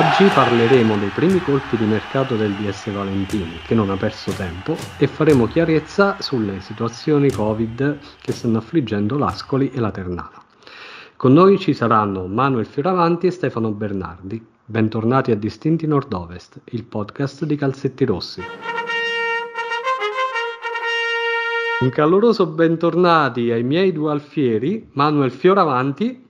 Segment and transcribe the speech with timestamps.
[0.00, 4.74] Oggi parleremo dei primi colpi di mercato del DS Valentini, che non ha perso tempo,
[4.96, 10.42] e faremo chiarezza sulle situazioni Covid che stanno affliggendo l'Ascoli e la Ternana.
[11.16, 14.42] Con noi ci saranno Manuel Fioravanti e Stefano Bernardi.
[14.64, 18.42] Bentornati a Distinti Nord-Ovest, il podcast di Calzetti Rossi.
[21.80, 26.28] Un caloroso bentornati ai miei due alfieri, Manuel Fioravanti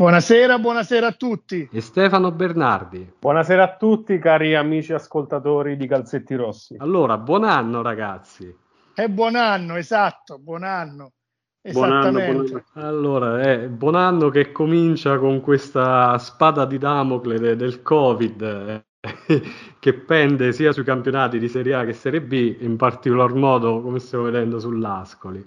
[0.00, 1.68] Buonasera, buonasera a tutti.
[1.70, 3.06] E Stefano Bernardi.
[3.18, 6.74] Buonasera a tutti, cari amici ascoltatori di Calzetti Rossi.
[6.78, 8.50] Allora, buon anno, ragazzi.
[8.94, 11.12] È buon anno, esatto, buon anno.
[11.60, 12.32] Esattamente.
[12.32, 12.82] Buon anno, buon...
[12.82, 18.84] Allora, è buon anno che comincia con questa spada di Damocle de- del Covid eh,
[19.78, 23.98] che pende sia sui campionati di Serie A che Serie B, in particolar modo, come
[23.98, 25.46] stiamo vedendo, sull'Ascoli.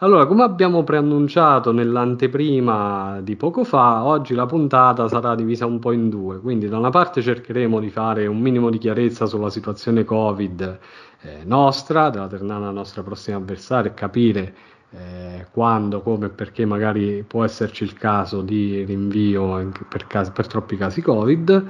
[0.00, 5.90] Allora, come abbiamo preannunciato nell'anteprima di poco fa, oggi la puntata sarà divisa un po'
[5.92, 10.04] in due, quindi da una parte cercheremo di fare un minimo di chiarezza sulla situazione
[10.04, 10.78] Covid
[11.22, 14.54] eh, nostra, della Ternana nostra prossima avversaria, e capire
[14.90, 20.46] eh, quando, come e perché magari può esserci il caso di rinvio per, casi, per
[20.46, 21.66] troppi casi Covid.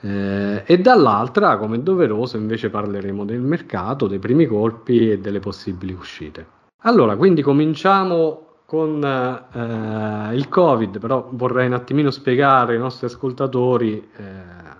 [0.00, 5.92] Eh, e dall'altra, come doveroso, invece parleremo del mercato, dei primi colpi e delle possibili
[5.92, 6.61] uscite.
[6.84, 14.08] Allora, quindi cominciamo con eh, il Covid, però vorrei un attimino spiegare ai nostri ascoltatori,
[14.16, 14.22] eh,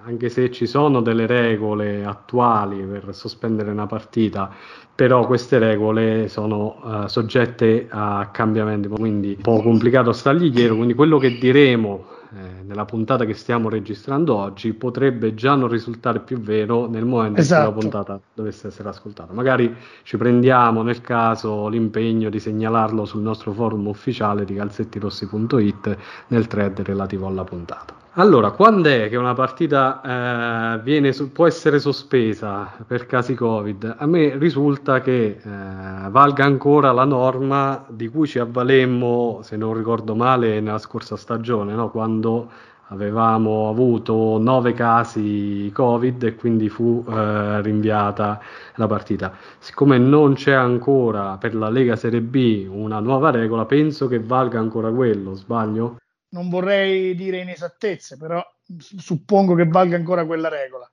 [0.04, 4.52] anche se ci sono delle regole attuali per sospendere una partita,
[4.94, 10.94] però queste regole sono eh, soggette a cambiamenti, quindi un po' complicato stargli dietro, quindi
[10.94, 12.04] quello che diremo
[12.34, 17.40] eh, nella puntata che stiamo registrando oggi potrebbe già non risultare più vero nel momento
[17.40, 17.68] esatto.
[17.68, 18.02] in cui la esatto.
[18.04, 19.32] puntata dovesse essere ascoltata.
[19.32, 25.96] Magari ci prendiamo nel caso l'impegno di segnalarlo sul nostro forum ufficiale di calzettirossi.it
[26.28, 28.01] nel thread relativo alla puntata.
[28.16, 33.94] Allora, quando è che una partita eh, viene, può essere sospesa per casi Covid?
[33.96, 39.72] A me risulta che eh, valga ancora la norma di cui ci avvalemmo, se non
[39.72, 41.88] ricordo male, nella scorsa stagione, no?
[41.88, 42.50] quando
[42.88, 48.38] avevamo avuto nove casi Covid e quindi fu eh, rinviata
[48.74, 49.32] la partita.
[49.58, 54.58] Siccome non c'è ancora per la Lega Serie B una nuova regola, penso che valga
[54.58, 55.96] ancora quello, sbaglio?
[56.32, 58.44] Non vorrei dire inesattezze, però
[58.78, 60.90] suppongo che valga ancora quella regola.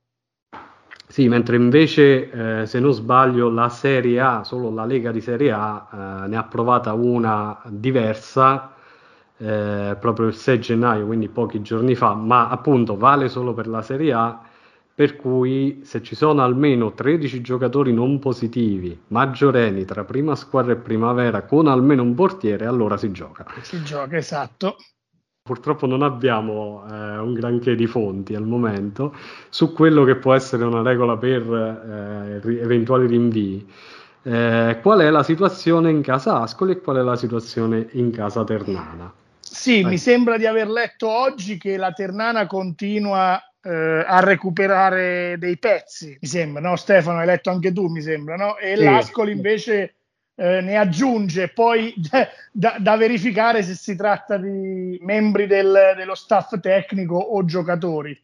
[1.07, 5.51] Sì, mentre invece, eh, se non sbaglio, la Serie A, solo la Lega di Serie
[5.51, 8.75] A, eh, ne ha provata una diversa
[9.37, 13.81] eh, proprio il 6 gennaio, quindi pochi giorni fa, ma appunto vale solo per la
[13.81, 14.39] Serie A,
[14.93, 20.75] per cui se ci sono almeno 13 giocatori non positivi, maggiorenni tra prima squadra e
[20.75, 23.45] primavera, con almeno un portiere, allora si gioca.
[23.61, 24.75] Si gioca, esatto
[25.49, 29.15] purtroppo non abbiamo eh, un granché di fonti al momento
[29.49, 31.41] su quello che può essere una regola per
[32.43, 33.67] eh, eventuali rinvii.
[34.21, 38.43] Eh, qual è la situazione in casa Ascoli e qual è la situazione in casa
[38.43, 39.11] Ternana?
[39.39, 45.57] Sì, mi sembra di aver letto oggi che la Ternana continua eh, a recuperare dei
[45.57, 47.17] pezzi, mi sembra, no Stefano?
[47.17, 48.55] Hai letto anche tu, mi sembra, no?
[48.57, 48.83] E sì.
[48.83, 49.95] l'Ascoli invece
[50.39, 51.93] eh, ne aggiunge poi
[52.51, 58.17] da, da, verificare se si tratta di membri del, dello staff tecnico o giocatori.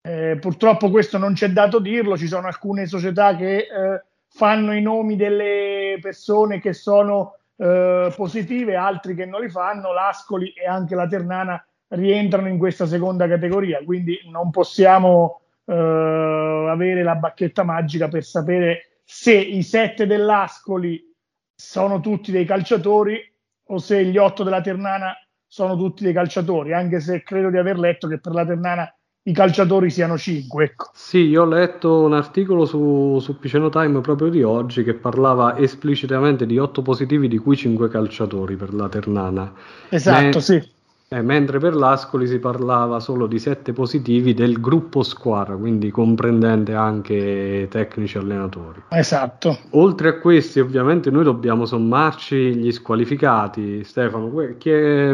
[0.00, 4.82] Eh, purtroppo questo non c'è dato dirlo, ci sono alcune società che eh, fanno i
[4.82, 10.94] nomi delle persone che sono eh, positive, altri che non li fanno, l'Ascoli e anche
[10.94, 18.06] la Ternana rientrano in questa seconda categoria, quindi non possiamo eh, avere la bacchetta magica
[18.06, 21.12] per sapere se i sette dell'Ascoli
[21.54, 23.20] sono tutti dei calciatori
[23.68, 25.14] o se gli otto della Ternana
[25.46, 28.92] sono tutti dei calciatori, anche se credo di aver letto che per la Ternana
[29.26, 30.64] i calciatori siano cinque.
[30.64, 30.90] Ecco.
[30.92, 35.56] Sì, io ho letto un articolo su, su Piceno Time proprio di oggi che parlava
[35.56, 39.52] esplicitamente di otto positivi, di cui cinque calciatori per la Ternana.
[39.88, 40.72] Esatto, Me- sì.
[41.14, 46.74] Eh, mentre per l'Ascoli si parlava solo di sette positivi del gruppo squadra, quindi comprendente
[46.74, 48.82] anche tecnici allenatori.
[48.88, 49.56] Esatto.
[49.70, 53.84] Oltre a questi, ovviamente, noi dobbiamo sommarci gli squalificati.
[53.84, 54.28] Stefano,
[54.58, 55.12] chi, è,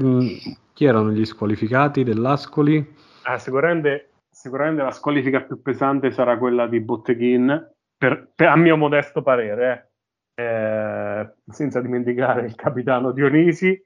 [0.73, 2.94] chi erano gli squalificati dell'Ascoli?
[3.25, 8.79] Ah, sicuramente, sicuramente, la squalifica più pesante sarà quella di Botteghin, per, per, a mio
[8.79, 9.91] modesto parere,
[10.35, 10.43] eh.
[10.43, 13.79] Eh, senza dimenticare il capitano Dionisi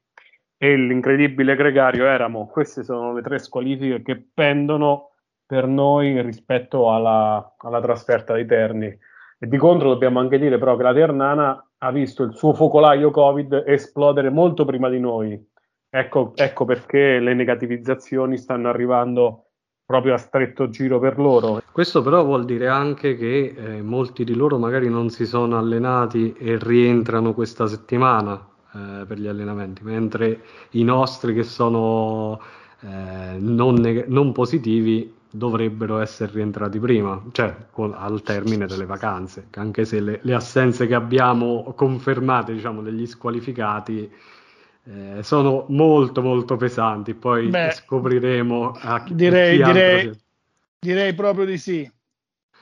[0.56, 2.47] e l'incredibile gregario Eramo.
[2.47, 5.11] Queste sono le tre squalifiche che pendono
[5.47, 8.87] per noi rispetto alla, alla trasferta dei Terni.
[8.87, 13.11] E di contro dobbiamo anche dire però che la Ternana ha visto il suo focolaio
[13.11, 15.53] Covid esplodere molto prima di noi.
[15.91, 19.49] Ecco, ecco perché le negativizzazioni stanno arrivando
[19.85, 21.61] proprio a stretto giro per loro.
[21.71, 26.33] Questo però vuol dire anche che eh, molti di loro magari non si sono allenati
[26.33, 32.41] e rientrano questa settimana eh, per gli allenamenti, mentre i nostri che sono
[32.81, 39.47] eh, non, neg- non, positivi dovrebbero essere rientrati prima, cioè con, al termine delle vacanze,
[39.53, 44.11] anche se le, le assenze che abbiamo confermate, diciamo, degli squalificati
[44.85, 47.15] eh, sono molto molto pesanti.
[47.15, 50.11] Poi Beh, scopriremo a chi, direi, chi direi,
[50.79, 51.91] direi proprio di sì.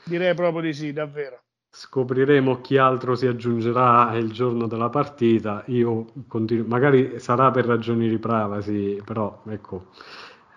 [0.05, 1.42] Direi proprio di sì, davvero.
[1.75, 5.63] Scopriremo chi altro si aggiungerà il giorno della partita.
[5.67, 9.87] Io continuo, magari sarà per ragioni di privacy, però ecco,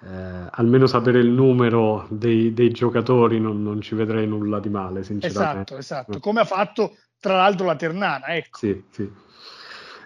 [0.02, 5.04] eh, almeno sapere il numero dei, dei giocatori non, non, ci vedrei nulla di male,
[5.04, 5.74] sinceramente.
[5.74, 6.20] Esatto, esatto.
[6.20, 8.58] Come ha fatto tra l'altro la Ternana, ecco.
[8.58, 9.10] Sì, sì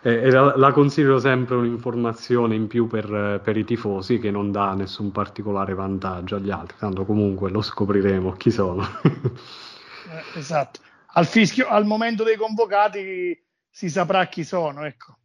[0.03, 4.73] eh, la, la, considero sempre un'informazione in più per, per, i tifosi che non dà
[4.75, 8.87] nessun particolare vantaggio agli altri, tanto comunque lo scopriremo chi sono.
[9.03, 10.81] eh, esatto,
[11.13, 15.17] al, fischio, al momento dei convocati si saprà chi sono, ecco.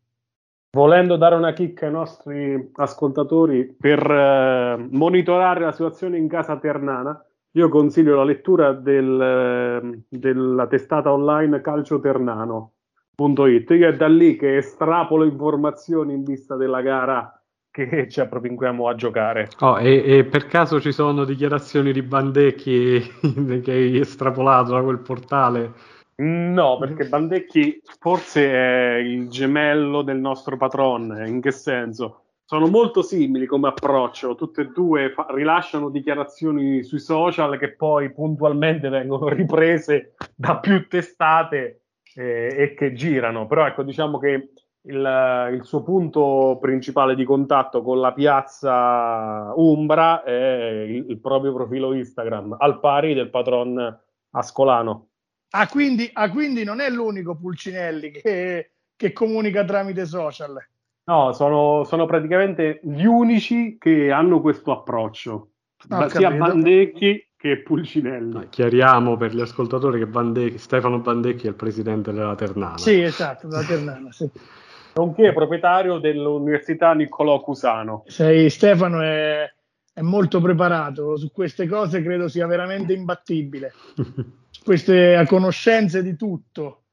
[0.71, 7.25] Volendo dare una chicca ai nostri ascoltatori per eh, monitorare la situazione in casa ternana,
[7.51, 12.73] io consiglio la lettura del, eh, della testata online Calcio Ternano,
[13.15, 13.69] It.
[13.69, 17.41] Io è da lì che estrapolo informazioni in vista della gara
[17.75, 19.49] che ci appropinquiamo a giocare.
[19.59, 23.01] Oh, e, e, per caso ci sono dichiarazioni di Bandecchi
[23.61, 25.73] che hai estrapolato da quel portale?
[26.17, 31.23] No, perché Bandecchi forse è il gemello del nostro patron.
[31.27, 32.21] In che senso?
[32.45, 38.13] Sono molto simili come approccio, tutte e due fa- rilasciano dichiarazioni sui social che poi
[38.13, 41.81] puntualmente vengono riprese da più testate
[42.13, 44.51] eh, e che girano, però ecco diciamo che
[44.87, 51.53] il, il, suo punto principale di contatto con la piazza Umbra è il, il proprio
[51.53, 53.99] profilo Instagram, al pari del patron
[54.31, 55.09] Ascolano.
[55.51, 60.57] Ah quindi, ah, quindi non è l'unico Pulcinelli che, che comunica tramite social?
[61.05, 65.51] No, sono, sono, praticamente gli unici che hanno questo approccio.
[65.89, 66.45] Ah, sia capito.
[66.45, 68.49] Bandecchi che Pulcinelli.
[68.49, 72.77] Chiariamo per gli ascoltatori che Bandecchi, Stefano Bandecchi è il presidente della Ternana.
[72.77, 74.29] Sì, esatto, della Ternana, sì.
[74.95, 78.03] Nonché proprietario dell'Università Niccolò Cusano.
[78.07, 79.51] Sei, Stefano è,
[79.93, 83.73] è molto preparato su queste cose, credo sia veramente imbattibile.
[84.63, 86.85] Queste conoscenze di tutto.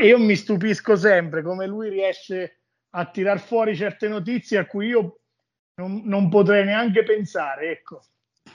[0.00, 2.60] e io mi stupisco sempre come lui riesce
[2.90, 5.18] a tirar fuori certe notizie a cui io
[5.80, 8.02] non, non potrei neanche pensare, ecco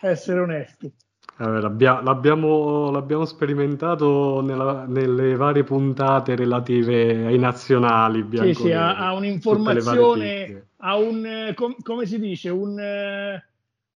[0.01, 0.93] essere onesti.
[1.41, 8.27] Allora, l'abbia, l'abbiamo, l'abbiamo, sperimentato nella, nelle varie puntate relative ai nazionali.
[8.33, 12.77] Sì, sì, ha, ha un'informazione, ha un, com, come si dice, un,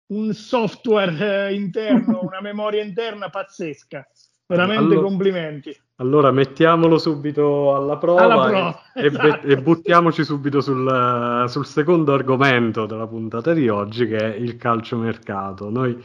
[0.06, 4.08] un software interno, una memoria interna pazzesca.
[4.46, 5.82] Veramente allora, complimenti.
[5.96, 9.48] Allora mettiamolo subito alla prova, alla prova e, esatto.
[9.48, 15.70] e, buttiamoci subito sul, sul, secondo argomento della puntata di oggi che è il calciomercato.
[15.70, 15.98] Noi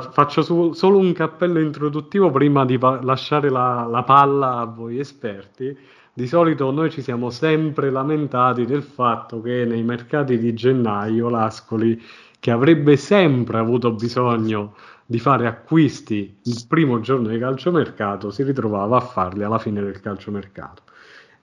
[0.00, 4.98] faccio su, solo un cappello introduttivo prima di pa- lasciare la, la palla a voi
[4.98, 5.76] esperti.
[6.14, 12.00] Di solito noi ci siamo sempre lamentati del fatto che nei mercati di gennaio l'Ascoli,
[12.38, 14.74] che avrebbe sempre avuto bisogno
[15.06, 20.00] di fare acquisti il primo giorno di calciomercato si ritrovava a farli alla fine del
[20.00, 20.82] calciomercato.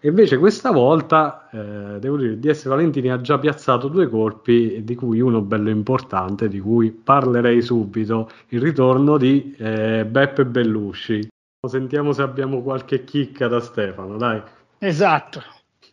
[0.02, 4.96] E invece questa volta, eh, devo dire, DS Valentini ha già piazzato due colpi, di
[4.96, 11.28] cui uno bello importante, di cui parlerei subito, il ritorno di eh, Beppe Bellusci.
[11.68, 14.42] Sentiamo se abbiamo qualche chicca da Stefano, dai.
[14.78, 15.42] Esatto.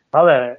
[0.08, 0.56] Vabbè,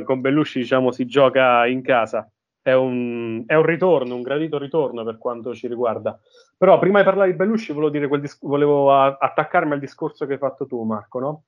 [0.00, 2.30] eh, con Bellusci diciamo si gioca in casa,
[2.60, 6.20] è un, è un ritorno, un gradito ritorno per quanto ci riguarda.
[6.54, 10.38] Però prima di parlare di Bellusci volevo, dis- volevo a- attaccarmi al discorso che hai
[10.38, 11.42] fatto tu, Marco, no?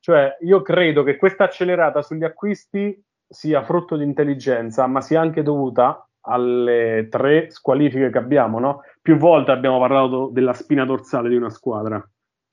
[0.00, 5.42] Cioè, io credo che questa accelerata sugli acquisti sia frutto di intelligenza, ma sia anche
[5.42, 8.82] dovuta alle tre squalifiche che abbiamo, no?
[9.00, 12.02] Più volte abbiamo parlato della spina dorsale di una squadra.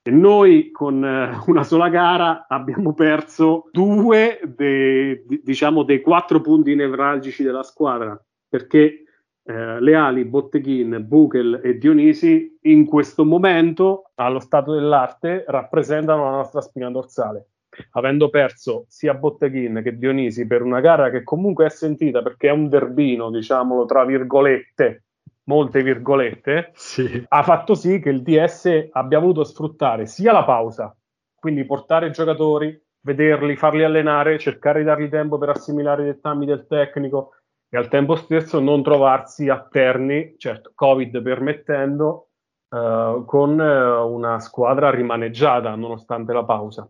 [0.08, 6.76] E noi con eh, una sola gara abbiamo perso due dei, diciamo, dei quattro punti
[6.76, 9.05] nevralgici della squadra, perché
[9.48, 16.62] eh, Leali, Botteghin, Buchel e Dionisi in questo momento, allo stato dell'arte, rappresentano la nostra
[16.62, 17.50] spina dorsale.
[17.92, 22.52] Avendo perso sia Botteghin che Dionisi per una gara che comunque è sentita perché è
[22.52, 25.04] un derbino, diciamolo tra virgolette,
[25.44, 27.24] molte virgolette, sì.
[27.28, 30.96] ha fatto sì che il DS abbia voluto sfruttare sia la pausa,
[31.36, 36.46] quindi portare i giocatori, vederli, farli allenare, cercare di dargli tempo per assimilare i dettami
[36.46, 37.34] del tecnico,
[37.76, 42.30] e al tempo stesso non trovarsi a Terni, certo, Covid permettendo,
[42.70, 46.90] eh, con eh, una squadra rimaneggiata nonostante la pausa.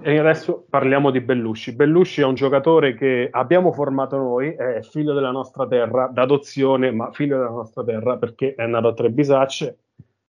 [0.00, 1.74] E adesso parliamo di Bellusci.
[1.74, 7.12] Bellusci è un giocatore che abbiamo formato noi, è figlio della nostra terra, d'adozione, ma
[7.12, 9.78] figlio della nostra terra perché è nato a Trebisacce,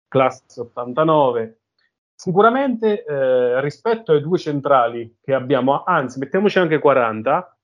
[0.08, 1.58] classe 89.
[2.14, 7.55] Sicuramente eh, rispetto ai due centrali che abbiamo, anzi mettiamoci anche 40,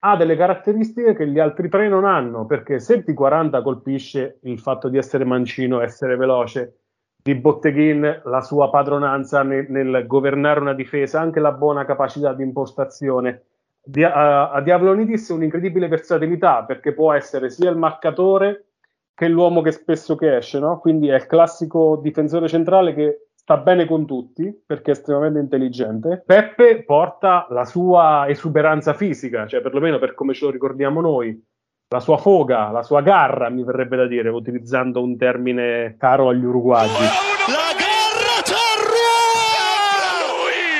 [0.00, 4.58] ha delle caratteristiche che gli altri tre non hanno, perché se di 40 colpisce il
[4.60, 6.78] fatto di essere mancino, essere veloce,
[7.20, 12.42] di Botteghin la sua padronanza nel, nel, governare una difesa, anche la buona capacità di
[12.42, 13.42] impostazione.
[13.82, 18.66] Di, a, a Diablonidis un'incredibile versatilità perché può essere sia il marcatore
[19.14, 20.78] che l'uomo che spesso che esce, no?
[20.78, 26.22] quindi è il classico difensore centrale che sta bene con tutti perché è estremamente intelligente.
[26.26, 31.42] Peppe porta la sua esuberanza fisica, cioè perlomeno per come ce lo ricordiamo noi,
[31.88, 36.44] la sua foga, la sua garra, mi verrebbe da dire, utilizzando un termine caro agli
[36.44, 36.92] uruguagi.
[36.92, 38.36] La garra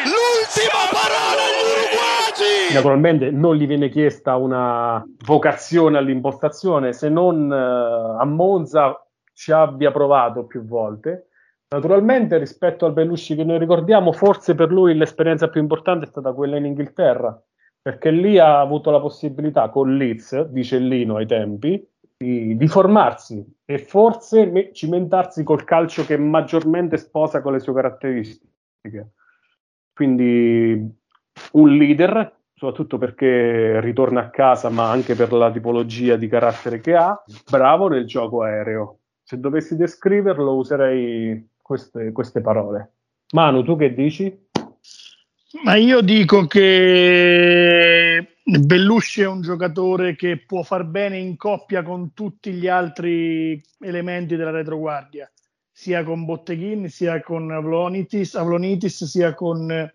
[0.05, 2.75] L'ultima parola agli uruguagi!
[2.75, 9.91] Naturalmente non gli viene chiesta una vocazione all'impostazione, se non uh, a Monza ci abbia
[9.91, 11.28] provato più volte.
[11.71, 16.33] Naturalmente rispetto al Belushi che noi ricordiamo, forse per lui l'esperienza più importante è stata
[16.33, 17.39] quella in Inghilterra,
[17.83, 23.45] perché lì ha avuto la possibilità con Leeds, dice Lino ai tempi, di, di formarsi
[23.67, 29.13] e forse me, cimentarsi col calcio che maggiormente sposa con le sue caratteristiche.
[29.93, 30.91] Quindi
[31.53, 36.95] un leader, soprattutto perché ritorna a casa, ma anche per la tipologia di carattere che
[36.95, 39.01] ha, bravo nel gioco aereo.
[39.23, 42.93] Se dovessi descriverlo userei queste, queste parole.
[43.33, 44.47] Manu, tu che dici?
[45.65, 52.15] Ma io dico che Bellusci è un giocatore che può far bene in coppia con
[52.15, 55.31] tutti gli altri elementi della retroguardia,
[55.71, 59.93] sia con Botteghin, sia con Avlonitis, Avlonitis sia con,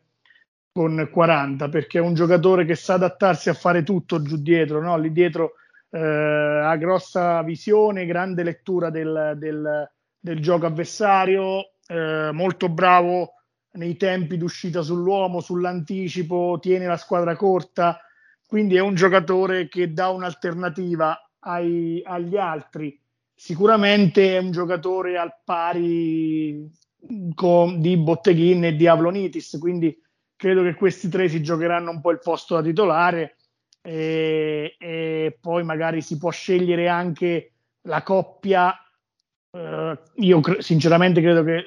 [0.71, 4.95] con 40, perché è un giocatore che sa adattarsi a fare tutto giù dietro, no?
[4.99, 5.53] lì dietro
[5.89, 9.91] eh, ha grossa visione, grande lettura del, del,
[10.23, 13.33] del gioco avversario, eh, molto bravo
[13.71, 17.99] nei tempi d'uscita sull'uomo, sull'anticipo, tiene la squadra corta,
[18.47, 22.97] quindi è un giocatore che dà un'alternativa ai, agli altri.
[23.35, 26.71] Sicuramente è un giocatore al pari
[27.35, 30.01] con, di Botteghin e di Avlonitis, quindi
[30.37, 33.35] credo che questi tre si giocheranno un po' il posto da titolare
[33.81, 37.51] e, e poi magari si può scegliere anche
[37.81, 38.73] la coppia.
[39.53, 41.63] Uh, io cre- sinceramente credo che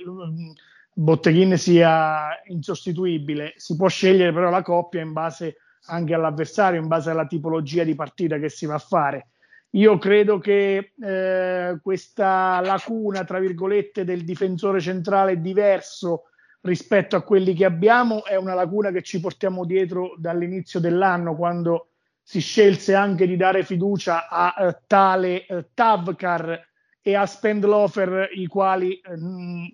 [0.93, 7.11] Botteghin sia insostituibile, si può scegliere però la coppia in base anche all'avversario, in base
[7.11, 9.29] alla tipologia di partita che si va a fare.
[9.71, 16.31] Io credo che eh, questa lacuna, tra virgolette, del difensore centrale diverso
[16.63, 21.91] rispetto a quelli che abbiamo è una lacuna che ci portiamo dietro dall'inizio dell'anno, quando
[22.21, 26.75] si scelse anche di dare fiducia a eh, tale eh, Tavkar
[27.07, 29.15] e a Spendlofer, i quali eh,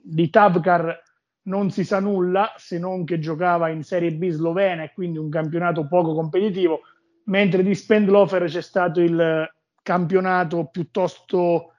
[0.02, 1.02] di Tavkar
[1.44, 5.30] non si sa nulla se non che giocava in Serie B slovena e quindi un
[5.30, 6.80] campionato poco competitivo,
[7.24, 9.50] mentre di Spendlofer c'è stato il
[9.82, 11.72] campionato piuttosto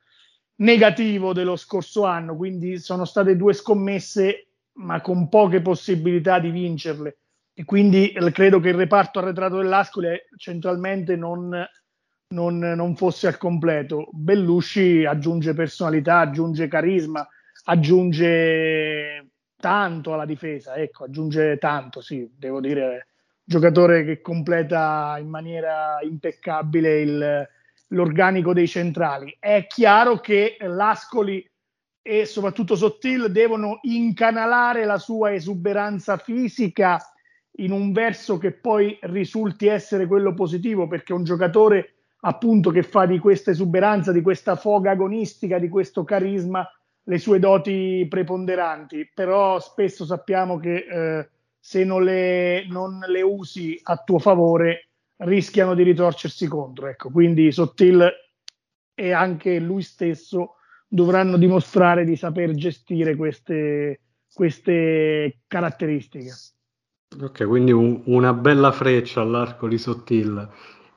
[0.55, 7.17] negativo dello scorso anno, quindi sono state due scommesse ma con poche possibilità di vincerle.
[7.53, 11.63] E quindi credo che il reparto arretrato dell'Ascoli centralmente non,
[12.33, 14.09] non, non fosse al completo.
[14.11, 17.25] Bellusci aggiunge personalità, aggiunge carisma,
[17.65, 23.07] aggiunge tanto alla difesa, ecco, aggiunge tanto, sì, devo dire,
[23.45, 27.49] giocatore che completa in maniera impeccabile il,
[27.87, 29.35] l'organico dei centrali.
[29.39, 31.49] È chiaro che l'Ascoli
[32.01, 36.99] e soprattutto Sottil devono incanalare la sua esuberanza fisica
[37.57, 43.05] in un verso che poi risulti essere quello positivo, perché un giocatore appunto che fa
[43.05, 46.67] di questa esuberanza, di questa foga agonistica, di questo carisma,
[47.05, 53.77] le sue doti preponderanti, però spesso sappiamo che eh, se non le, non le, usi
[53.83, 54.87] a tuo favore
[55.17, 56.87] rischiano di ritorcersi contro.
[56.87, 58.09] Ecco, quindi Sottil
[58.95, 60.55] e anche lui stesso
[60.87, 63.99] dovranno dimostrare di saper gestire queste,
[64.33, 66.31] queste caratteristiche.
[67.21, 70.49] Ok, quindi un, una bella freccia all'arco di Sottil.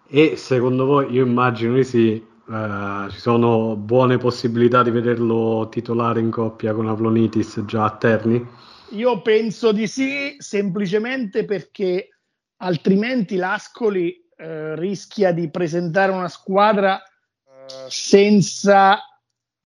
[0.08, 6.20] E secondo voi, io immagino di sì, Uh, ci sono buone possibilità di vederlo titolare
[6.20, 8.46] in coppia con Avlonitis già a Terni?
[8.90, 12.20] Io penso di sì, semplicemente perché
[12.58, 18.96] altrimenti l'Ascoli eh, rischia di presentare una squadra eh, senza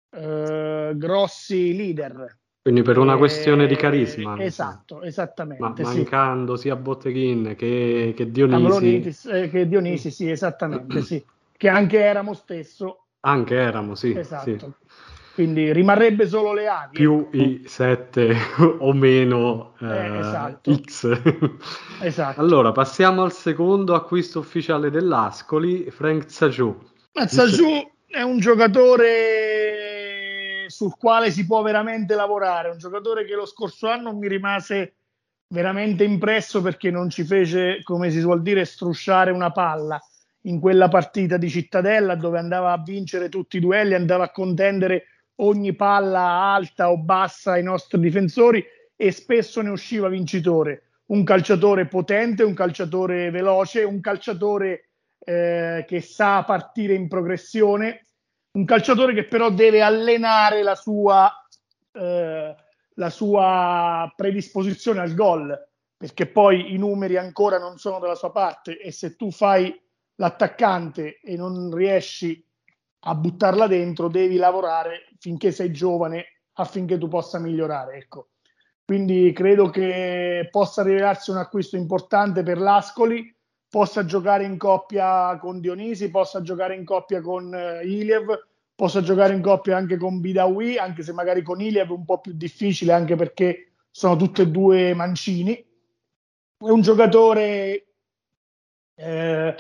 [0.09, 2.38] eh, grossi leader.
[2.61, 4.37] Quindi per una questione di carisma.
[4.41, 5.81] Esatto, esattamente.
[5.81, 9.29] Ma, mancando sia Botteghin che, che Dionisi.
[9.29, 11.23] Eh, che Dionisi, sì, esattamente, sì.
[11.55, 13.05] Che anche Eramo stesso.
[13.21, 14.13] Anche Eramo, sì.
[14.15, 14.57] Esatto.
[14.57, 14.73] Sì.
[15.39, 16.91] Quindi rimarrebbe solo le ali.
[16.91, 18.35] Più i 7
[18.79, 20.75] o meno eh, eh, esatto.
[20.75, 21.21] X.
[22.03, 22.41] esatto.
[22.41, 26.77] Allora, passiamo al secondo acquisto ufficiale dell'Ascoli, Frank Zagiù.
[27.13, 29.58] Ma Zagiù è un giocatore
[30.79, 32.69] sul quale si può veramente lavorare.
[32.69, 34.93] Un giocatore che lo scorso anno mi rimase
[35.49, 40.01] veramente impresso perché non ci fece, come si suol dire, strusciare una palla
[40.43, 45.07] in quella partita di Cittadella dove andava a vincere tutti i duelli, andava a contendere
[45.41, 48.63] ogni palla alta o bassa ai nostri difensori
[48.95, 50.83] e spesso ne usciva vincitore.
[51.07, 54.91] Un calciatore potente, un calciatore veloce, un calciatore
[55.25, 58.05] eh, che sa partire in progressione
[58.51, 61.31] un calciatore che però deve allenare la sua,
[61.91, 62.55] eh,
[62.95, 68.79] la sua predisposizione al gol, perché poi i numeri ancora non sono dalla sua parte
[68.79, 69.77] e se tu fai
[70.15, 72.43] l'attaccante e non riesci
[73.01, 77.97] a buttarla dentro, devi lavorare finché sei giovane affinché tu possa migliorare.
[77.97, 78.29] Ecco.
[78.83, 83.33] Quindi credo che possa rivelarsi un acquisto importante per l'Ascoli
[83.69, 89.33] possa giocare in coppia con Dionisi, possa giocare in coppia con uh, Iliev, possa giocare
[89.33, 92.93] in coppia anche con Bidawi, anche se magari con Iliev è un po' più difficile,
[92.93, 95.53] anche perché sono tutte e due mancini.
[95.53, 97.87] È un giocatore
[98.95, 99.55] eh,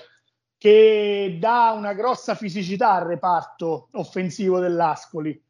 [0.57, 5.41] che dà una grossa fisicità al reparto offensivo dell'Ascoli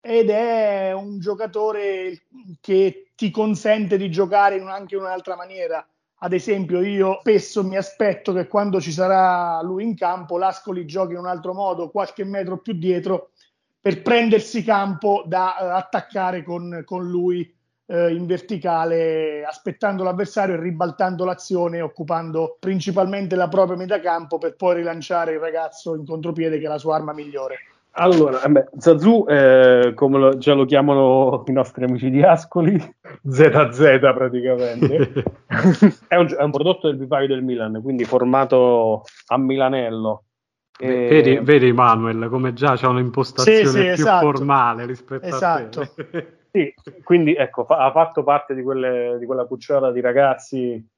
[0.00, 2.26] ed è un giocatore
[2.60, 5.86] che ti consente di giocare in anche in un'altra maniera
[6.22, 11.12] ad esempio, io spesso mi aspetto che quando ci sarà lui in campo, l'Ascoli giochi
[11.12, 13.30] in un altro modo, qualche metro più dietro,
[13.80, 17.50] per prendersi campo da uh, attaccare con, con lui
[17.86, 24.56] uh, in verticale, aspettando l'avversario e ribaltando l'azione, occupando principalmente la propria metà campo per
[24.56, 27.56] poi rilanciare il ragazzo in contropiede che è la sua arma migliore.
[27.92, 32.78] Allora, beh, Zazù, eh, come lo, già lo chiamano i nostri amici di Ascoli,
[33.28, 35.24] ZZ praticamente,
[36.06, 40.24] è, un, è, un, prodotto del vivaio del Milan, quindi formato a Milanello.
[40.78, 41.08] E...
[41.08, 44.30] Vedi, vedi Manuel, come già c'è un'impostazione sì, sì, più esatto.
[44.30, 45.80] formale rispetto esatto.
[45.80, 46.38] a te.
[46.50, 50.88] sì, quindi ecco, fa, ha fatto parte di, quelle, di quella cucciolata di ragazzi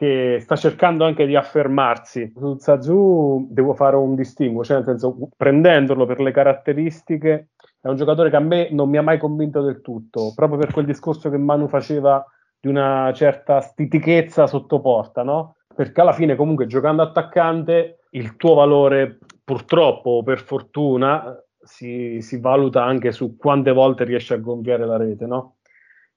[0.00, 2.32] che sta cercando anche di affermarsi.
[2.34, 7.50] Su Zazu devo fare un distinguo, cioè nel senso prendendolo per le caratteristiche
[7.82, 10.72] è un giocatore che a me non mi ha mai convinto del tutto, proprio per
[10.72, 12.24] quel discorso che Manu faceva
[12.58, 15.56] di una certa stitichezza sotto porta, no?
[15.74, 22.82] Perché alla fine comunque giocando attaccante il tuo valore purtroppo per fortuna si, si valuta
[22.82, 25.56] anche su quante volte riesci a gonfiare la rete, no?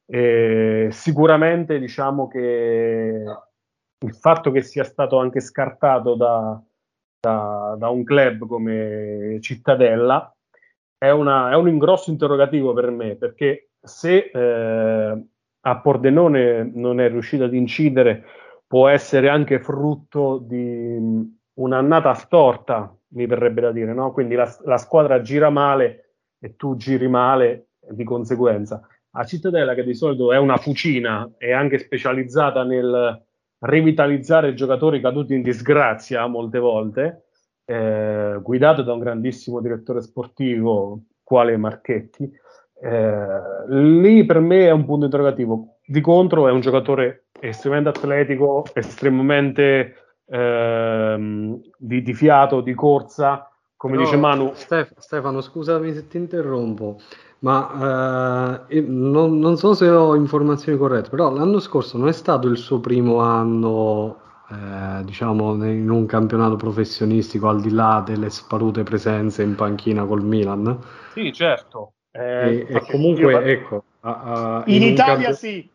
[0.06, 3.26] E sicuramente diciamo che
[4.04, 6.62] il fatto che sia stato anche scartato da,
[7.20, 10.34] da, da un club come Cittadella
[10.98, 15.28] è, una, è, un ingrosso interrogativo per me, perché se eh,
[15.66, 18.24] a Pordenone non è riuscito ad incidere,
[18.66, 24.12] può essere anche frutto di un'annata storta, mi verrebbe da dire, no?
[24.12, 28.86] Quindi la, la squadra gira male e tu giri male di conseguenza.
[29.16, 33.24] A Cittadella, che di solito è una fucina, è anche specializzata nel,
[33.64, 37.26] rivitalizzare giocatori caduti in disgrazia molte volte,
[37.66, 42.32] eh, guidato da un grandissimo direttore sportivo quale Marchetti.
[42.82, 43.28] Eh,
[43.70, 45.78] lì per me è un punto interrogativo.
[45.86, 49.96] Di contro è un giocatore estremamente atletico, estremamente
[50.26, 53.50] ehm, di, di, fiato, di corsa,
[53.84, 54.52] come Però, dice Manu.
[54.56, 57.02] Stef- Stefano, scusami se ti interrompo.
[57.40, 62.48] Ma eh, non, non, so se ho informazioni corrette, però l'anno scorso non è stato
[62.48, 68.84] il suo primo anno, eh, diciamo, in un campionato professionistico al di là delle sparute
[68.84, 70.80] presenze in panchina col Milan?
[71.12, 71.96] Sì, certo.
[72.12, 73.40] Eh, e, e comunque, io...
[73.42, 75.36] ecco, a, a, in, in, Italia camp...
[75.38, 75.70] sì.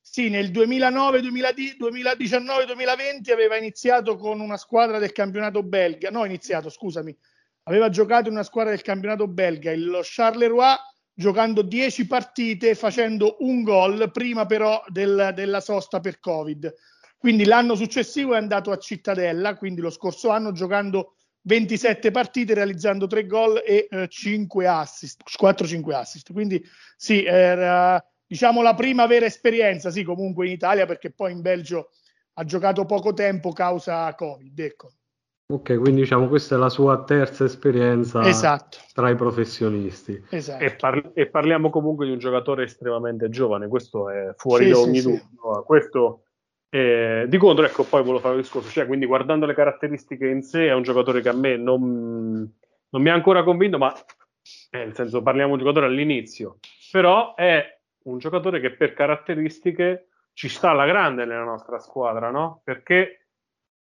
[0.00, 6.10] Sì, nel 2009, 2019, 2020 aveva iniziato con una squadra del campionato belga.
[6.10, 7.14] No, iniziato, scusami.
[7.64, 10.76] Aveva giocato in una squadra del campionato belga, il Charleroi
[11.14, 16.74] giocando 10 partite, facendo un gol prima però del, della sosta per Covid.
[17.18, 23.06] Quindi l'anno successivo è andato a Cittadella, quindi lo scorso anno giocando 27 partite, realizzando
[23.06, 26.32] 3 gol e eh, 5 assist, 4-5 assist.
[26.32, 26.60] Quindi
[26.96, 31.90] sì, era diciamo la prima vera esperienza, sì, comunque in Italia, perché poi in Belgio
[32.34, 34.92] ha giocato poco tempo causa Covid, ecco.
[35.52, 38.78] Ok, quindi diciamo questa è la sua terza esperienza esatto.
[38.94, 40.24] tra i professionisti.
[40.30, 40.64] Esatto.
[40.64, 44.78] E, par- e, parliamo comunque di un giocatore estremamente giovane, questo è fuori sì, da
[44.78, 45.54] ogni sì, dubbio.
[45.58, 45.62] Sì.
[45.66, 46.22] Questo
[46.70, 50.42] eh, di contro, ecco, poi volevo fare un discorso, cioè, quindi guardando le caratteristiche in
[50.42, 52.50] sé è un giocatore che a me non,
[52.88, 53.94] non mi ha ancora convinto, ma
[54.70, 56.60] eh, nel senso parliamo di un giocatore all'inizio,
[56.90, 57.62] però è
[58.04, 62.62] un giocatore che per caratteristiche ci sta alla grande nella nostra squadra, no?
[62.64, 63.21] Perché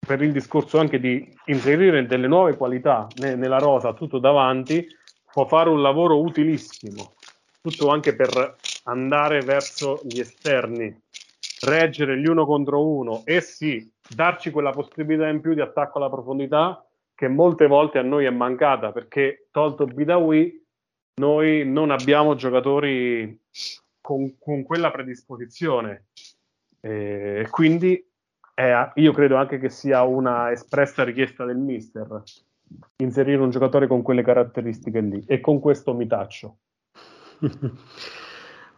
[0.05, 4.85] per il discorso anche di inserire delle nuove qualità ne, nella rosa tutto davanti,
[5.31, 7.13] può fare un lavoro utilissimo,
[7.61, 10.93] tutto anche per andare verso gli esterni,
[11.65, 16.09] reggere gli uno contro uno e sì, darci quella possibilità in più di attacco alla
[16.09, 16.83] profondità
[17.13, 20.65] che molte volte a noi è mancata perché tolto Bidawi
[21.21, 23.39] noi non abbiamo giocatori
[24.01, 26.07] con, con quella predisposizione.
[26.79, 28.03] E quindi
[28.61, 32.23] è, io credo anche che sia una espressa richiesta del mister
[32.97, 36.57] inserire un giocatore con quelle caratteristiche lì e con questo mi taccio.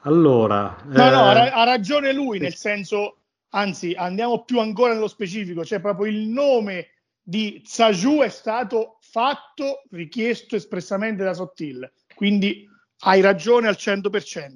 [0.02, 1.10] allora, no, eh...
[1.10, 3.18] no, ha, ha, ragione lui, nel senso,
[3.50, 6.90] anzi, andiamo più ancora nello specifico, cioè proprio il nome
[7.22, 12.68] di Zaju è stato fatto, richiesto espressamente da Sottil, quindi
[13.06, 14.56] hai ragione al 100%,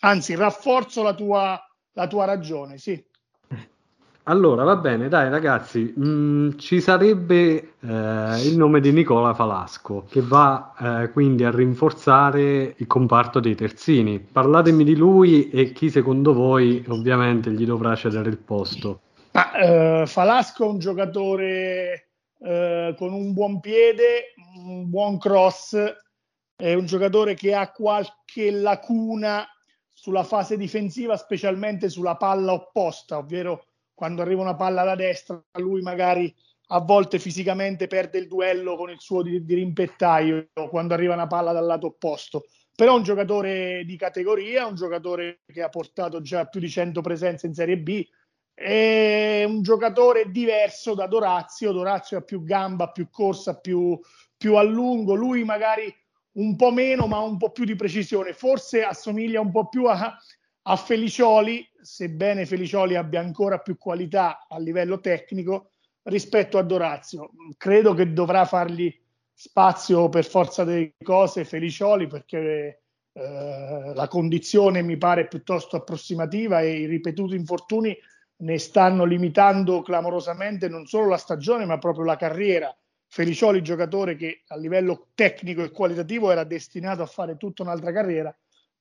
[0.00, 1.60] anzi, rafforzo la tua,
[1.92, 3.04] la tua ragione, sì.
[4.24, 10.04] Allora, va bene, dai ragazzi, mh, mm, ci sarebbe eh, il nome di Nicola Falasco
[10.08, 14.20] che va eh, quindi a rinforzare il comparto dei terzini.
[14.20, 19.00] Parlatemi di lui e chi secondo voi ovviamente gli dovrà cedere il posto.
[19.32, 25.76] Ma, eh, Falasco è un giocatore eh, con un buon piede, un buon cross,
[26.56, 29.46] è un giocatore che ha qualche lacuna
[29.92, 33.64] sulla fase difensiva, specialmente sulla palla opposta, ovvero
[34.00, 36.34] quando arriva una palla da destra, lui magari
[36.68, 41.26] a volte fisicamente perde il duello con il suo di, di rimpettaio quando arriva una
[41.26, 42.46] palla dal lato opposto.
[42.74, 47.02] Però è un giocatore di categoria, un giocatore che ha portato già più di 100
[47.02, 48.02] presenze in Serie B,
[48.54, 51.70] è un giocatore diverso da Dorazio.
[51.70, 54.00] Dorazio ha più gamba, più corsa, più,
[54.34, 55.12] più a lungo.
[55.12, 55.94] Lui magari
[56.38, 58.32] un po' meno, ma un po' più di precisione.
[58.32, 60.16] Forse assomiglia un po' più a,
[60.62, 65.70] a Felicioli, sebbene Felicioli abbia ancora più qualità a livello tecnico
[66.04, 67.30] rispetto a Dorazio.
[67.56, 68.94] Credo che dovrà fargli
[69.32, 76.80] spazio per forza delle cose Felicioli perché eh, la condizione mi pare piuttosto approssimativa e
[76.80, 77.96] i ripetuti infortuni
[78.40, 82.74] ne stanno limitando clamorosamente non solo la stagione ma proprio la carriera.
[83.12, 88.34] Felicioli, giocatore che a livello tecnico e qualitativo era destinato a fare tutta un'altra carriera,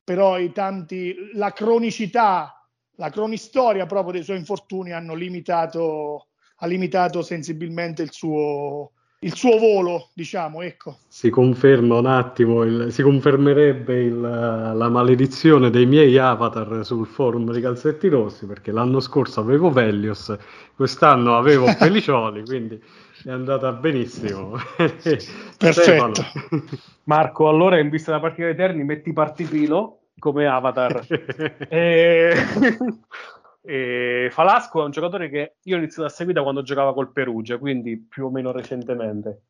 [0.10, 7.22] però i tanti, la cronicità, la cronistoria proprio dei suoi infortuni hanno limitato, ha limitato
[7.22, 10.98] sensibilmente il suo, il suo volo, diciamo, ecco.
[11.08, 17.52] Si conferma un attimo, il, si confermerebbe il, la maledizione dei miei avatar sul forum
[17.52, 20.36] di Calzetti Rossi, perché l'anno scorso avevo Velios,
[20.76, 22.82] quest'anno avevo Pelicioli, quindi
[23.26, 24.58] è andata benissimo.
[24.76, 26.24] Perfetto.
[27.04, 31.06] Marco, allora in vista della partita dei Terni metti Partipilo come avatar.
[31.70, 32.36] e...
[33.62, 34.28] e...
[34.32, 37.98] Falasco è un giocatore che io ho iniziato a seguire quando giocava col Perugia, quindi
[37.98, 39.46] più o meno recentemente.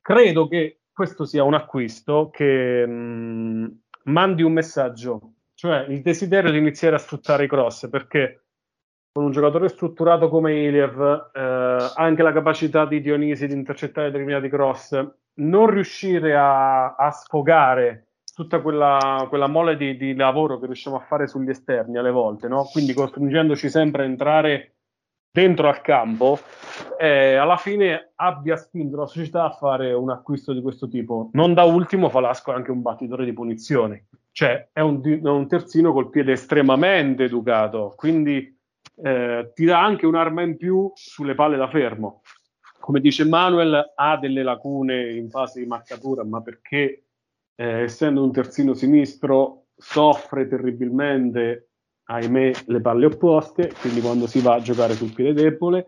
[0.00, 6.58] Credo che questo sia un acquisto che mh, mandi un messaggio, cioè il desiderio di
[6.58, 8.44] iniziare a sfruttare i cross, perché
[9.12, 14.48] con un giocatore strutturato come Iliev, eh, anche la capacità di Dionisi di intercettare determinati
[14.48, 15.00] cross,
[15.34, 21.00] non riuscire a, a sfogare tutta quella, quella mole di, di, lavoro che riusciamo a
[21.00, 22.64] fare sugli esterni alle volte, no?
[22.64, 24.74] quindi costringendoci sempre a entrare
[25.30, 26.38] dentro al campo,
[26.98, 31.30] eh, alla fine abbia spinto la società a fare un acquisto di questo tipo.
[31.32, 34.00] Non da ultimo Falasco è anche un battitore di punizioni,
[34.32, 38.56] cioè è un, è un terzino col piede estremamente educato, quindi
[39.02, 42.22] eh, ti dà anche un'arma in più sulle palle da fermo.
[42.78, 47.03] Come dice Manuel, ha delle lacune in fase di marcatura, ma perché
[47.56, 51.70] eh, essendo un terzino sinistro, soffre terribilmente,
[52.04, 55.86] ahimè, le palle opposte, quindi quando si va a giocare sul piede debole,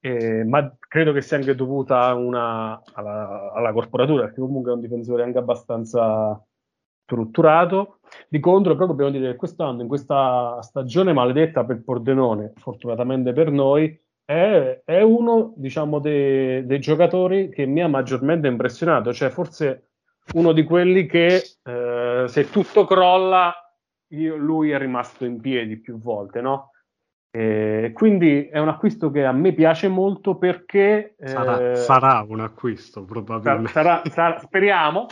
[0.00, 4.80] eh, ma credo che sia anche dovuta una, alla, alla, corporatura, perché comunque è un
[4.80, 6.42] difensore anche abbastanza
[7.04, 8.00] strutturato.
[8.28, 13.50] Di contro, però dobbiamo dire che quest'anno, in questa stagione maledetta per Pordenone, fortunatamente per
[13.50, 19.93] noi, è, è uno diciamo, dei, dei giocatori che mi ha maggiormente impressionato, cioè forse
[20.32, 23.54] uno di quelli che eh, se tutto crolla,
[24.08, 26.70] io, lui è rimasto in piedi più volte, no?
[27.30, 31.16] E quindi è un acquisto che a me piace molto perché...
[31.18, 33.72] Sarà, eh, sarà un acquisto probabilmente.
[33.72, 35.06] Sarà, sarà, speriamo,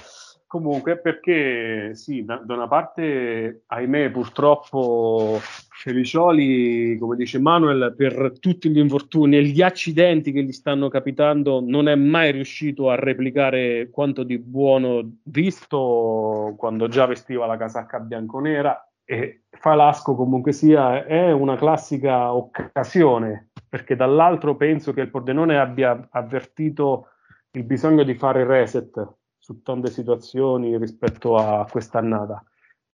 [0.46, 5.40] comunque perché sì, da, da, una parte, ahimè, purtroppo
[5.82, 11.60] Felicioli, come dice Manuel, per tutti gli infortuni e gli accidenti che gli stanno capitando,
[11.60, 17.98] non è mai riuscito a replicare quanto di buono visto quando già vestiva la casacca
[17.98, 18.92] bianconera.
[19.04, 26.08] E Falasco comunque sia è una classica occasione perché dall'altro penso che il Pordenone abbia
[26.12, 27.08] avvertito
[27.50, 29.04] il bisogno di fare reset
[29.36, 32.40] su tante situazioni rispetto a quest'annata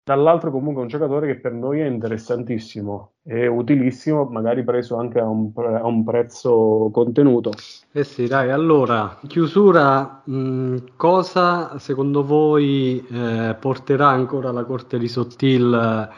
[0.07, 5.19] dall'altro comunque è un giocatore che per noi è interessantissimo e utilissimo, magari preso anche
[5.19, 7.51] a un, pre- a un prezzo contenuto.
[7.91, 15.09] Eh sì, dai, allora, chiusura, mh, cosa secondo voi eh, porterà ancora la corte di
[15.09, 16.09] Sottil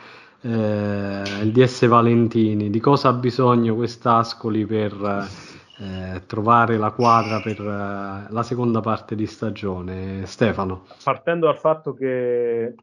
[0.42, 0.50] eh,
[1.42, 2.70] il DS Valentini?
[2.70, 5.28] Di cosa ha bisogno quest'Ascoli per...
[5.82, 10.26] Eh, trovare la quadra per eh, la seconda parte di stagione.
[10.26, 10.88] Stefano.
[11.02, 12.76] Partendo dal fatto che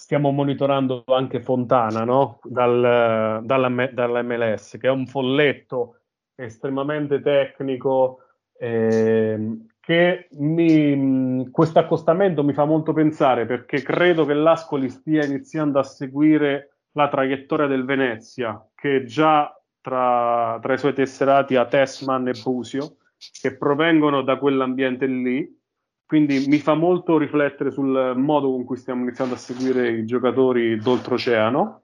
[0.00, 2.40] stiamo monitorando anche Fontana no?
[2.42, 5.98] Dal, dalla, dalla, MLS, che è un folletto
[6.34, 8.20] estremamente tecnico.
[8.58, 10.28] Eh, che
[11.50, 17.08] questo accostamento mi fa molto pensare perché credo che l'Ascoli stia iniziando a seguire la
[17.08, 22.96] traiettoria del Venezia, che già tra, tra i suoi tesserati ha Tessman e Busio,
[23.40, 25.59] che provengono da quell'ambiente lì
[26.10, 30.76] quindi mi fa molto riflettere sul modo con cui stiamo iniziando a seguire i giocatori
[30.76, 31.82] d'oltreoceano.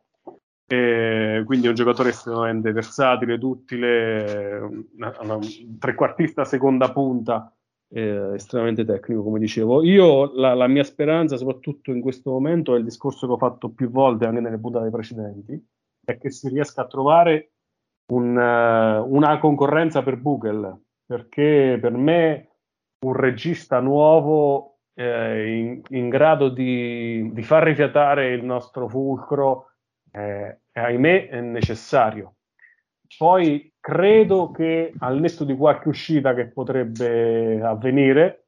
[0.66, 7.54] E quindi è un giocatore estremamente versatile, duttile, un trequartista seconda punta,
[7.88, 9.84] eh, estremamente tecnico, come dicevo.
[9.84, 13.70] Io la, la, mia speranza, soprattutto in questo momento, è il discorso che ho fatto
[13.70, 15.64] più volte anche nelle puntate precedenti,
[16.04, 17.52] è che si riesca a trovare
[18.06, 22.55] un, uh, una concorrenza per Google, perché per me
[23.00, 29.72] un regista nuovo eh, in, in, grado di, di, far rifiatare il nostro fulcro,
[30.10, 32.36] eh, ahimè, è necessario.
[33.18, 38.46] Poi credo che al netto di qualche uscita che potrebbe avvenire,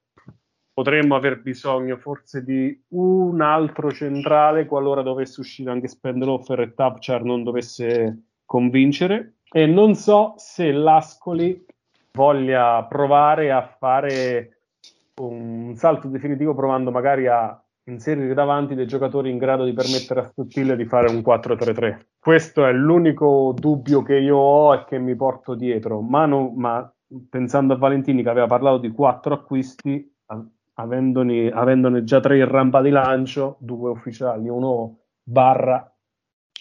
[0.73, 7.23] potremmo aver bisogno forse di un altro centrale qualora dovesse uscire anche Spendeloffer e Tapchar
[7.25, 9.39] non dovesse convincere.
[9.51, 11.65] E non so se l'Ascoli
[12.19, 14.63] voglia provare a fare
[15.21, 20.31] un salto definitivo provando magari a inserire davanti dei giocatori in grado di permettere a
[20.35, 22.01] Sottile di fare un 4-3-3.
[22.19, 26.93] Questo è l'unico dubbio che io ho e che mi porto dietro, ma, non, ma
[27.31, 30.13] pensando a Valentini che aveva parlato di quattro acquisti,
[30.75, 35.91] avendone, avendone già tre in rampa di lancio, due ufficiali, uno barra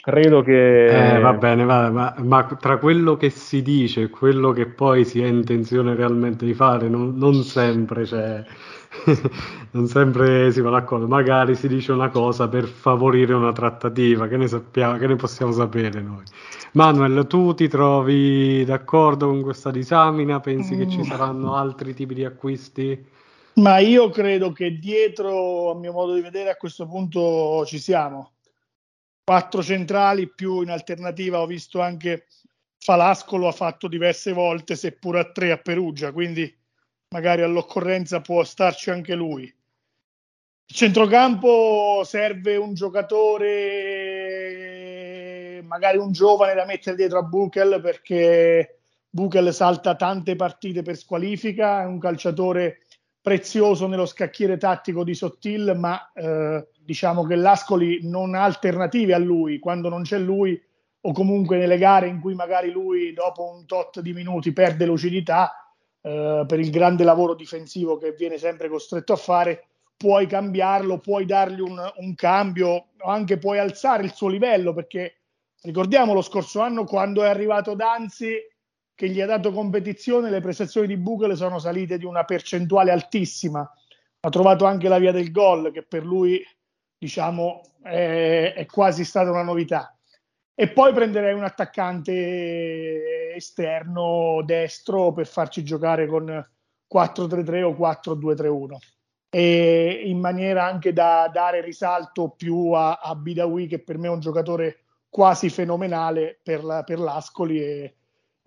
[0.01, 1.15] credo che...
[1.15, 5.05] Eh, va bene, va, ma, ma, tra quello che si dice e quello che poi
[5.05, 8.43] si ha intenzione realmente di fare, non, non sempre c'è...
[9.71, 14.38] non sempre si va d'accordo, magari si dice una cosa per favorire una trattativa, che
[14.38, 16.23] ne sappiamo, che ne possiamo sapere noi.
[16.73, 20.39] Manuel, tu ti trovi d'accordo con questa disamina?
[20.39, 20.79] Pensi mm.
[20.79, 21.03] che ci mm.
[21.03, 23.05] saranno altri tipi di acquisti?
[23.55, 28.33] Ma io credo che dietro, a mio modo di vedere, a questo punto ci siamo
[29.27, 31.41] quattro centrali più in alternativa.
[31.41, 32.27] Ho visto anche
[32.79, 36.49] Falasco lo ha fatto diverse volte seppur a tre a Perugia quindi
[37.09, 39.43] magari all'occorrenza può starci anche lui.
[39.43, 43.43] Il centrocampo serve un giocatore
[45.65, 51.81] magari un giovane da mettere dietro a Buchel perché Buchel salta tante partite per squalifica
[51.81, 52.83] è un calciatore
[53.27, 59.17] prezioso nello scacchiere tattico di Sottil ma eh, diciamo che l'Ascoli non ha alternative a
[59.17, 59.59] lui.
[59.59, 60.57] Quando non c'è lui
[61.01, 65.73] o comunque nelle gare in cui magari lui dopo un tot di minuti perde lucidità
[65.99, 69.65] eh, per il grande lavoro difensivo che viene sempre costretto a fare
[69.97, 75.17] puoi cambiarlo, puoi dargli un, un cambio, anche puoi alzare il suo livello perché
[75.63, 78.37] ricordiamo lo scorso anno quando è arrivato Danzi
[78.97, 83.71] che gli ha dato competizione le prestazioni di Buchel sono salite di una percentuale altissima
[84.19, 86.43] ha trovato anche la via del gol che per lui
[86.97, 89.95] diciamo, è, è quasi stata una novità.
[90.60, 96.25] E poi prenderei un attaccante esterno destro per farci giocare con
[96.91, 98.77] 4-3-3 o 4-2-3-1
[99.29, 104.10] e in maniera anche da dare risalto più a, a Bidawi che per me è
[104.10, 107.96] un giocatore quasi fenomenale per, la, per l'Ascoli e,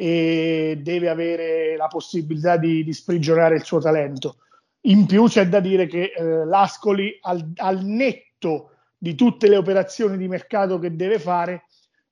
[0.01, 4.37] e, deve avere la possibilità di, di, sprigionare il suo talento.
[4.85, 10.17] In più c'è da dire che eh, l'Ascoli al, al netto di tutte le operazioni
[10.17, 11.65] di mercato che deve fare,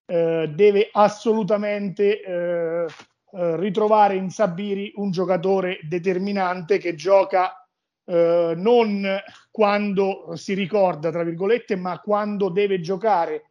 [0.05, 7.67] eh, deve assolutamente eh, eh, ritrovare in Sabiri un giocatore determinante che gioca
[8.05, 9.19] eh, non
[9.51, 13.45] quando si ricorda, tra virgolette, ma quando deve giocare.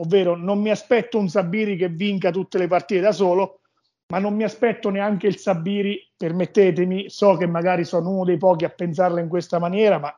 [0.00, 3.60] Ovvero, non mi aspetto un Sabiri che vinca tutte le partite da solo,
[4.08, 8.64] ma non mi aspetto neanche il Sabiri, permettetemi, so che magari sono uno dei pochi
[8.64, 10.16] a pensarla in questa maniera, ma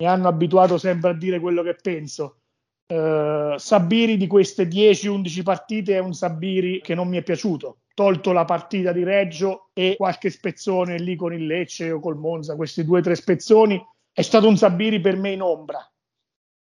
[0.00, 2.38] mi hanno abituato sempre a dire quello che penso.
[2.92, 8.32] Uh, Sabiri di queste 10-11 partite è un Sabiri che non mi è piaciuto, tolto
[8.32, 12.84] la partita di Reggio e qualche spezzone lì con il Lecce o col Monza, questi
[12.84, 15.78] due o tre spezzoni, è stato un Sabiri per me in ombra,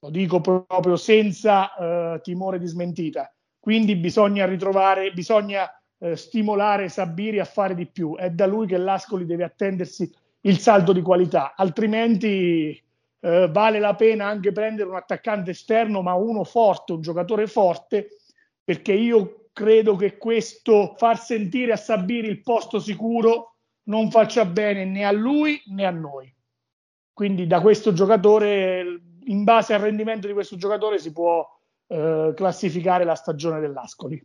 [0.00, 3.30] lo dico proprio senza uh, timore di smentita.
[3.58, 8.16] Quindi bisogna ritrovare, bisogna eh, stimolare Sabiri a fare di più.
[8.16, 10.10] È da lui che l'Ascoli deve attendersi
[10.42, 12.80] il saldo di qualità, altrimenti
[13.20, 18.18] eh, vale la pena anche prendere un attaccante esterno, ma uno forte, un giocatore forte,
[18.62, 23.54] perché io credo che questo far sentire a Sabiri il posto sicuro
[23.84, 26.32] non faccia bene né a lui né a noi.
[27.12, 31.44] Quindi da questo giocatore, in base al rendimento di questo giocatore, si può
[31.86, 34.22] eh, classificare la stagione dell'Ascoli.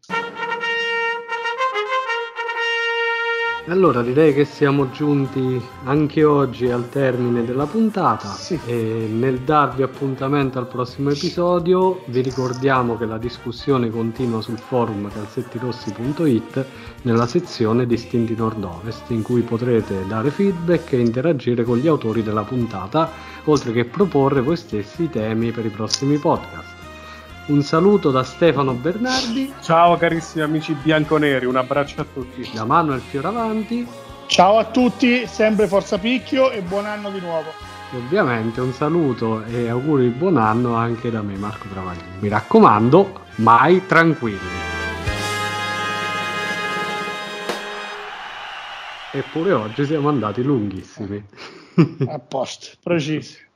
[3.67, 8.59] Allora direi che siamo giunti anche oggi al termine della puntata sì.
[8.65, 15.11] e nel darvi appuntamento al prossimo episodio vi ricordiamo che la discussione continua sul forum
[15.11, 16.65] calzettirossi.it
[17.03, 22.43] nella sezione Distinti Nord-Ovest in cui potrete dare feedback e interagire con gli autori della
[22.43, 23.11] puntata
[23.43, 26.80] oltre che proporre voi stessi i temi per i prossimi podcast.
[27.47, 29.51] Un saluto da Stefano Bernardi.
[29.61, 32.47] Ciao carissimi amici bianconeri, un abbraccio a tutti.
[32.53, 33.85] Da Manuel Fioravanti.
[34.27, 37.49] Ciao a tutti, sempre Forza Picchio e buon anno di nuovo.
[37.91, 42.19] E ovviamente un saluto e auguri di buon anno anche da me Marco Travaglini.
[42.19, 44.59] Mi raccomando, mai tranquilli.
[49.13, 51.25] Eppure oggi siamo andati lunghissimi.
[52.07, 53.49] A posto, preciso.